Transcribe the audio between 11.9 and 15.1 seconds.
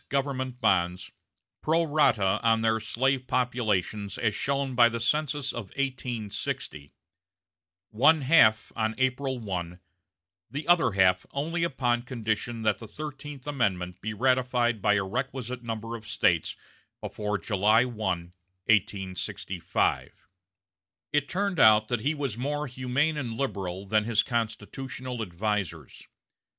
condition that the Thirteenth Amendment be ratified by a